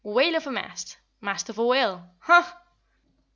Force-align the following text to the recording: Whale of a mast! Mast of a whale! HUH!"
Whale 0.03 0.35
of 0.35 0.47
a 0.47 0.51
mast! 0.51 0.97
Mast 1.19 1.47
of 1.49 1.59
a 1.59 1.63
whale! 1.63 2.09
HUH!" 2.21 2.55